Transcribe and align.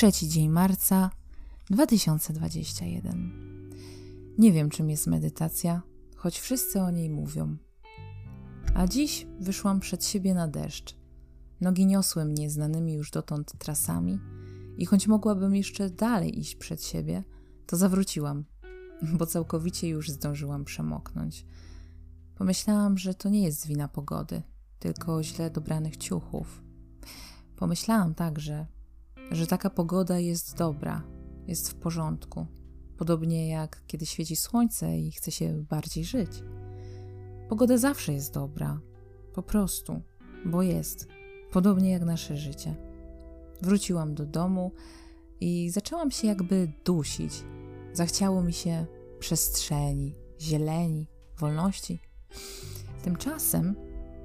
Trzeci 0.00 0.28
dzień 0.28 0.48
marca 0.48 1.10
2021. 1.70 3.32
Nie 4.38 4.52
wiem, 4.52 4.70
czym 4.70 4.90
jest 4.90 5.06
medytacja, 5.06 5.82
choć 6.16 6.38
wszyscy 6.38 6.80
o 6.80 6.90
niej 6.90 7.10
mówią. 7.10 7.56
A 8.74 8.86
dziś 8.86 9.26
wyszłam 9.40 9.80
przed 9.80 10.04
siebie 10.04 10.34
na 10.34 10.48
deszcz. 10.48 10.96
Nogi 11.60 11.86
niosły 11.86 12.24
mnie 12.24 12.50
znanymi 12.50 12.92
już 12.92 13.10
dotąd 13.10 13.52
trasami 13.58 14.18
i 14.78 14.86
choć 14.86 15.06
mogłabym 15.06 15.54
jeszcze 15.54 15.90
dalej 15.90 16.38
iść 16.38 16.56
przed 16.56 16.84
siebie, 16.84 17.24
to 17.66 17.76
zawróciłam, 17.76 18.44
bo 19.18 19.26
całkowicie 19.26 19.88
już 19.88 20.10
zdążyłam 20.10 20.64
przemoknąć. 20.64 21.46
Pomyślałam, 22.34 22.98
że 22.98 23.14
to 23.14 23.28
nie 23.28 23.42
jest 23.42 23.66
wina 23.66 23.88
pogody, 23.88 24.42
tylko 24.78 25.22
źle 25.22 25.50
dobranych 25.50 25.96
ciuchów. 25.96 26.62
Pomyślałam 27.56 28.14
także, 28.14 28.66
że 29.30 29.46
taka 29.46 29.70
pogoda 29.70 30.18
jest 30.18 30.56
dobra, 30.56 31.02
jest 31.46 31.70
w 31.70 31.74
porządku, 31.74 32.46
podobnie 32.96 33.48
jak 33.48 33.82
kiedy 33.86 34.06
świeci 34.06 34.36
słońce 34.36 34.98
i 34.98 35.12
chce 35.12 35.30
się 35.30 35.64
bardziej 35.70 36.04
żyć. 36.04 36.30
Pogoda 37.48 37.78
zawsze 37.78 38.12
jest 38.12 38.34
dobra, 38.34 38.80
po 39.34 39.42
prostu, 39.42 40.02
bo 40.46 40.62
jest, 40.62 41.08
podobnie 41.52 41.90
jak 41.90 42.04
nasze 42.04 42.36
życie. 42.36 42.76
Wróciłam 43.62 44.14
do 44.14 44.26
domu 44.26 44.72
i 45.40 45.70
zaczęłam 45.70 46.10
się 46.10 46.26
jakby 46.26 46.72
dusić. 46.84 47.44
Zachciało 47.92 48.42
mi 48.42 48.52
się 48.52 48.86
przestrzeni, 49.18 50.14
zieleni, 50.40 51.06
wolności. 51.38 52.00
Tymczasem 53.02 53.74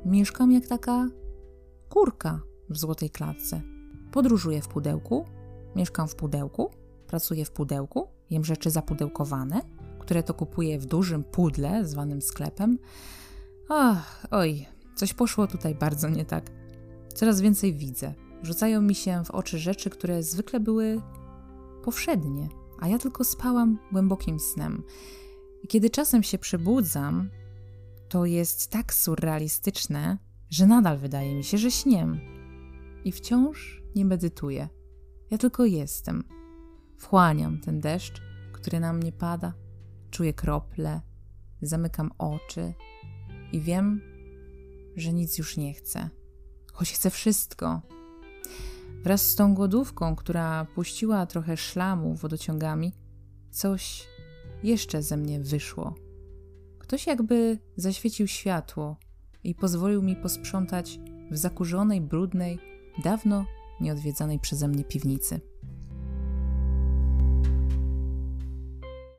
mieszkam 0.06 0.52
jak 0.52 0.68
taka 0.68 1.10
kurka 1.90 2.42
w 2.70 2.78
złotej 2.78 3.10
klatce. 3.10 3.75
Podróżuję 4.16 4.62
w 4.62 4.68
pudełku, 4.68 5.26
mieszkam 5.76 6.08
w 6.08 6.16
pudełku, 6.16 6.72
pracuję 7.08 7.46
w 7.46 7.52
pudełku, 7.52 8.08
jem 8.30 8.46
rzeczy 8.46 8.70
zapudełkowane, 8.70 9.62
które 10.00 10.24
to 10.24 10.34
kupuję 10.34 10.80
w 10.80 10.86
dużym 10.86 11.24
pudle 11.24 11.86
zwanym 11.86 12.22
sklepem. 12.22 12.80
Ach, 13.70 14.26
oj, 14.32 14.66
coś 14.96 15.14
poszło 15.14 15.48
tutaj 15.48 15.76
bardzo 15.76 16.10
nie 16.10 16.26
tak. 16.26 16.52
Coraz 17.14 17.42
więcej 17.42 17.74
widzę. 17.74 18.14
Rzucają 18.44 18.82
mi 18.82 18.96
się 18.96 19.24
w 19.26 19.32
oczy 19.32 19.60
rzeczy, 19.60 19.90
które 19.90 20.24
zwykle 20.24 20.60
były 20.60 21.02
powszednie, 21.84 22.50
a 22.80 22.88
ja 22.88 22.98
tylko 22.98 23.24
spałam 23.24 23.80
głębokim 23.92 24.40
snem. 24.40 24.84
I 25.64 25.68
kiedy 25.68 25.90
czasem 25.90 26.24
się 26.24 26.38
przebudzam, 26.38 27.30
to 28.10 28.26
jest 28.26 28.70
tak 28.70 28.94
surrealistyczne, 28.94 30.18
że 30.50 30.68
nadal 30.68 30.98
wydaje 30.98 31.36
mi 31.36 31.44
się, 31.44 31.58
że 31.58 31.72
śniem. 31.72 32.20
I 33.06 33.12
wciąż 33.12 33.85
nie 33.96 34.06
medytuję. 34.06 34.70
Ja 35.32 35.38
tylko 35.38 35.66
jestem. 35.66 36.24
Wchłaniam 36.98 37.60
ten 37.62 37.80
deszcz, 37.80 38.22
który 38.54 38.80
na 38.80 38.94
mnie 38.94 39.12
pada, 39.12 39.54
czuję 40.12 40.34
krople, 40.34 41.02
zamykam 41.62 42.12
oczy 42.18 42.74
i 43.52 43.60
wiem, 43.62 44.02
że 44.96 45.14
nic 45.14 45.38
już 45.38 45.58
nie 45.58 45.74
chcę, 45.74 46.10
choć 46.74 46.92
chcę 46.92 47.10
wszystko. 47.10 47.82
Wraz 49.04 49.22
z 49.22 49.36
tą 49.36 49.56
głodówką, 49.56 50.16
która 50.16 50.66
puściła 50.76 51.26
trochę 51.26 51.58
szlamu 51.58 52.16
wodociągami, 52.16 52.94
coś 53.52 54.08
jeszcze 54.64 55.04
ze 55.04 55.18
mnie 55.18 55.40
wyszło. 55.40 55.96
Ktoś 56.80 57.08
jakby 57.08 57.60
zaświecił 57.78 58.28
światło 58.28 58.98
i 59.44 59.56
pozwolił 59.56 60.02
mi 60.02 60.16
posprzątać 60.16 61.00
w 61.32 61.38
zakurzonej, 61.38 62.02
brudnej, 62.02 62.60
dawno 63.04 63.46
nieodwiedzanej 63.80 64.40
przeze 64.40 64.68
mnie 64.68 64.84
piwnicy. 64.84 65.40